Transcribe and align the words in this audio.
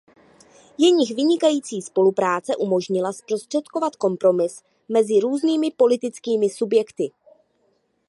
Jejich 0.77 1.15
vynikající 1.15 1.81
spolupráce 1.81 2.55
umožnila 2.55 3.13
zprostředkovat 3.13 3.95
kompromis 3.95 4.63
mezi 4.89 5.19
různými 5.19 5.71
politickými 5.71 6.49
subjekty. 6.49 7.11